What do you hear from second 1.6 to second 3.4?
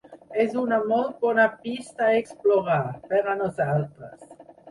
pista a explorar, per a